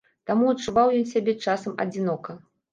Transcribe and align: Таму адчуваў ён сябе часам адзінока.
Таму 0.29 0.47
адчуваў 0.53 0.95
ён 1.01 1.05
сябе 1.13 1.37
часам 1.45 1.79
адзінока. 1.87 2.31